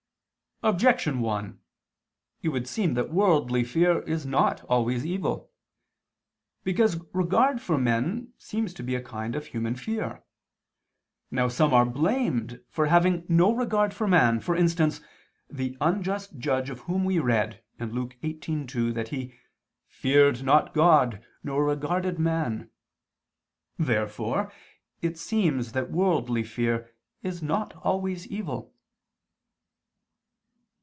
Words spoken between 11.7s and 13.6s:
are blamed for having no